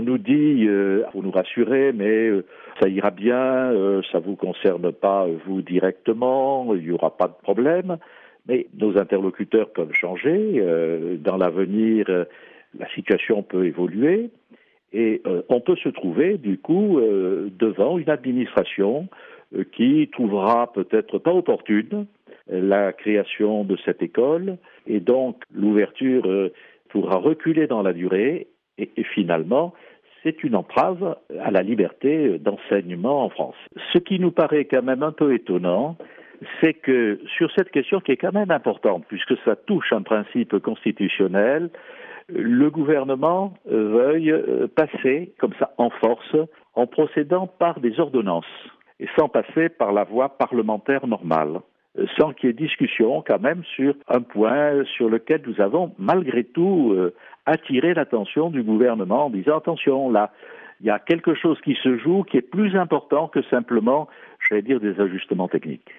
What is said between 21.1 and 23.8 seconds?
pas opportune la création de